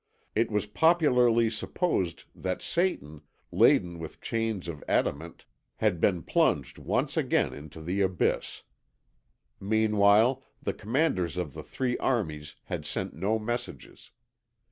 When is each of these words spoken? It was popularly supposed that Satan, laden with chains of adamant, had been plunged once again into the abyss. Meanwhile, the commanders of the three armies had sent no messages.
It 0.33 0.49
was 0.49 0.65
popularly 0.65 1.47
supposed 1.51 2.23
that 2.33 2.63
Satan, 2.63 3.21
laden 3.51 3.99
with 3.99 4.19
chains 4.19 4.67
of 4.67 4.83
adamant, 4.87 5.45
had 5.75 6.01
been 6.01 6.23
plunged 6.23 6.79
once 6.79 7.15
again 7.17 7.53
into 7.53 7.79
the 7.81 8.01
abyss. 8.01 8.63
Meanwhile, 9.59 10.43
the 10.59 10.73
commanders 10.73 11.37
of 11.37 11.53
the 11.53 11.61
three 11.61 11.99
armies 11.99 12.55
had 12.63 12.83
sent 12.83 13.13
no 13.13 13.37
messages. 13.37 14.09